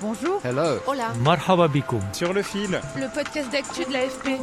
[0.00, 0.40] Bonjour.
[0.44, 0.78] Hello.
[0.86, 1.12] Hola.
[1.24, 2.00] Marhaba bikoum.
[2.12, 4.38] Sur le fil, Le podcast d'actu de l'AFP.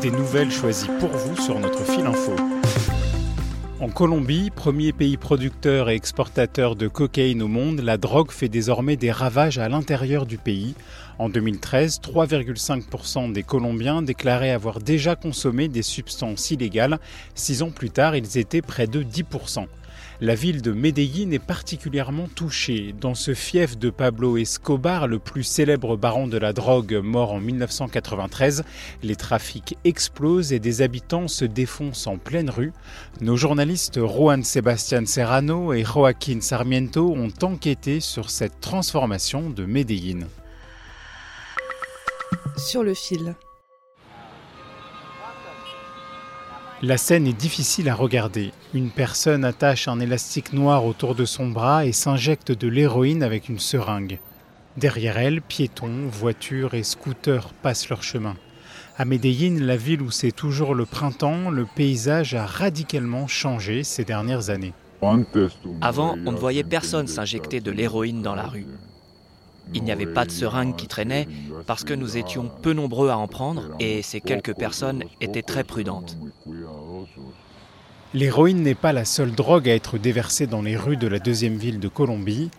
[0.00, 2.34] des nouvelles choisies pour vous sur notre fil info.
[3.80, 8.96] En Colombie, premier pays producteur et exportateur de cocaïne au monde, la drogue fait désormais
[8.96, 10.74] des ravages à l'intérieur du pays.
[11.18, 16.98] En 2013, 3,5% des Colombiens déclaraient avoir déjà consommé des substances illégales.
[17.34, 19.66] Six ans plus tard, ils étaient près de 10%.
[20.22, 22.94] La ville de Medellín est particulièrement touchée.
[23.00, 27.40] Dans ce fief de Pablo Escobar, le plus célèbre baron de la drogue mort en
[27.40, 28.62] 1993,
[29.02, 32.74] les trafics explosent et des habitants se défoncent en pleine rue.
[33.22, 40.26] Nos journalistes Juan Sebastián Serrano et Joaquín Sarmiento ont enquêté sur cette transformation de Medellín.
[42.58, 43.36] Sur le fil.
[46.82, 48.52] La scène est difficile à regarder.
[48.72, 53.50] Une personne attache un élastique noir autour de son bras et s'injecte de l'héroïne avec
[53.50, 54.18] une seringue.
[54.78, 58.34] Derrière elle, piétons, voitures et scooters passent leur chemin.
[58.96, 64.04] À Medellín, la ville où c'est toujours le printemps, le paysage a radicalement changé ces
[64.04, 64.72] dernières années.
[65.82, 68.66] Avant, on ne voyait personne s'injecter de l'héroïne dans la rue.
[69.74, 71.28] Il n'y avait pas de seringue qui traînait
[71.66, 75.64] parce que nous étions peu nombreux à en prendre et ces quelques personnes étaient très
[75.64, 76.16] prudentes.
[78.12, 81.56] L'héroïne n'est pas la seule drogue à être déversée dans les rues de la deuxième
[81.56, 82.50] ville de Colombie.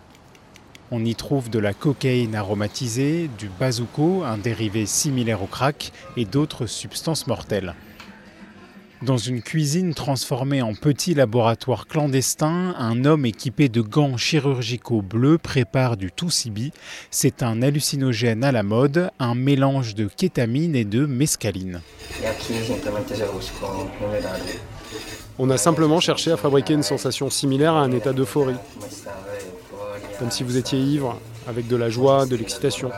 [0.91, 6.25] On y trouve de la cocaïne aromatisée, du bazuco, un dérivé similaire au crack, et
[6.25, 7.75] d'autres substances mortelles.
[9.01, 15.39] Dans une cuisine transformée en petit laboratoire clandestin, un homme équipé de gants chirurgicaux bleus
[15.39, 16.71] prépare du Tussibi.
[17.09, 21.81] C'est un hallucinogène à la mode, un mélange de kétamine et de mescaline.
[25.39, 28.55] On a simplement cherché à fabriquer une sensation similaire à un état d'euphorie.
[30.19, 32.91] Comme si vous étiez ivre, avec de la joie, de l'excitation.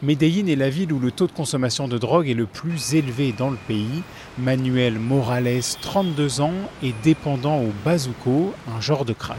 [0.00, 3.34] Medellín est la ville où le taux de consommation de drogue est le plus élevé
[3.36, 4.02] dans le pays.
[4.38, 6.54] Manuel Morales, 32 ans,
[6.84, 9.38] est dépendant au bazuco, un genre de crack.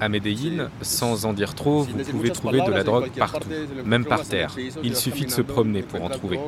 [0.00, 3.48] À Medellín, sans en dire trop, vous pouvez trouver de la drogue partout,
[3.84, 4.56] même par terre.
[4.82, 6.40] Il suffit de se promener pour en trouver.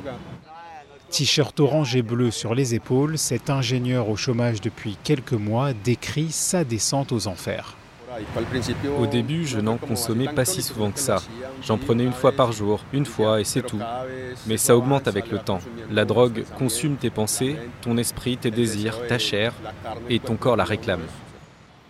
[1.11, 6.33] T-shirt orange et bleu sur les épaules, cet ingénieur au chômage depuis quelques mois décrit
[6.33, 7.77] sa descente aux enfers.
[8.99, 11.23] Au début, je n'en consommais pas si souvent que ça.
[11.63, 13.81] J'en prenais une fois par jour, une fois et c'est tout.
[14.47, 15.61] Mais ça augmente avec le temps.
[15.91, 19.53] La drogue consume tes pensées, ton esprit, tes désirs, ta chair,
[20.09, 21.03] et ton corps la réclame.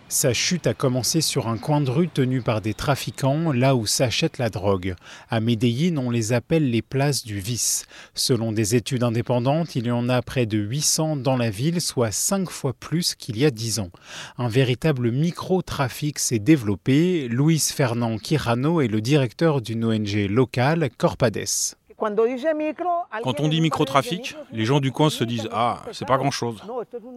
[0.09, 3.85] Sa chute a commencé sur un coin de rue tenu par des trafiquants, là où
[3.85, 4.95] s'achète la drogue.
[5.29, 7.85] À Medellín, on les appelle les places du vice.
[8.13, 12.11] Selon des études indépendantes, il y en a près de 800 dans la ville, soit
[12.11, 13.91] 5 fois plus qu'il y a 10 ans.
[14.37, 17.27] Un véritable micro-trafic s'est développé.
[17.27, 21.75] Luis Fernand Quirano est le directeur d'une ONG locale, Corpades.
[21.97, 26.61] Quand on dit microtrafic, les gens du coin se disent Ah, c'est pas grand chose.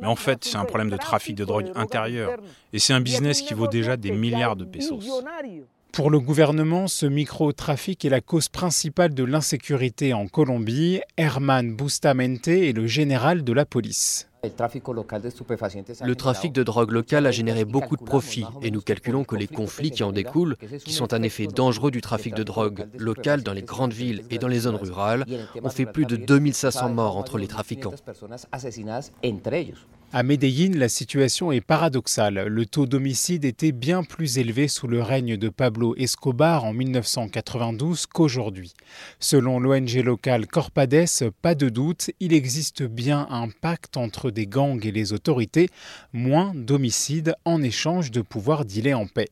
[0.01, 2.39] Mais en fait, c'est un problème de trafic de drogue intérieur.
[2.73, 5.23] Et c'est un business qui vaut déjà des milliards de pesos.
[5.93, 11.01] Pour le gouvernement, ce micro-trafic est la cause principale de l'insécurité en Colombie.
[11.17, 14.29] Herman Bustamente est le général de la police.
[14.43, 19.49] Le trafic de drogue locale a généré beaucoup de profits et nous calculons que les
[19.49, 23.53] conflits qui en découlent, qui sont un effet dangereux du trafic de drogue local dans
[23.53, 25.27] les grandes villes et dans les zones rurales,
[25.63, 27.95] ont fait plus de 2500 morts entre les trafiquants.
[30.13, 32.49] À Medellín, la situation est paradoxale.
[32.49, 38.07] Le taux d'homicide était bien plus élevé sous le règne de Pablo Escobar en 1992
[38.07, 38.75] qu'aujourd'hui.
[39.21, 44.85] Selon l'ONG locale Corpades, pas de doute, il existe bien un pacte entre des gangs
[44.85, 45.69] et les autorités,
[46.13, 49.29] moins d'homicides en échange de pouvoir dealer en paix.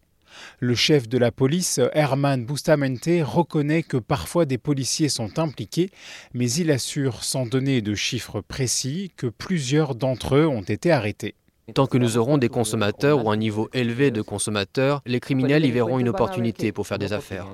[0.61, 5.91] Le chef de la police, Herman Bustamente, reconnaît que parfois des policiers sont impliqués,
[6.35, 11.35] mais il assure, sans donner de chiffres précis, que plusieurs d'entre eux ont été arrêtés.
[11.75, 15.71] Tant que nous aurons des consommateurs ou un niveau élevé de consommateurs, les criminels y
[15.71, 17.47] verront une opportunité pour faire des affaires.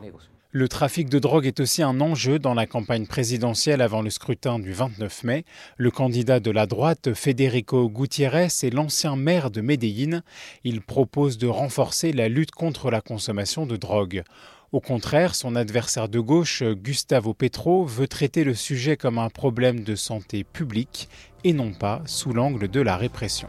[0.57, 4.61] Le trafic de drogue est aussi un enjeu dans la campagne présidentielle avant le scrutin
[4.61, 5.45] du 29 mai.
[5.79, 10.23] Le candidat de la droite, Federico Gutiérrez, est l'ancien maire de Medellín.
[10.63, 14.23] Il propose de renforcer la lutte contre la consommation de drogue.
[14.71, 19.81] Au contraire, son adversaire de gauche, Gustavo Petro, veut traiter le sujet comme un problème
[19.81, 21.09] de santé publique
[21.43, 23.49] et non pas sous l'angle de la répression.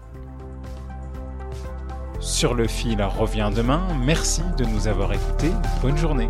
[2.19, 3.86] Sur le fil revient demain.
[4.04, 5.52] Merci de nous avoir écoutés.
[5.84, 6.30] Bonne journée.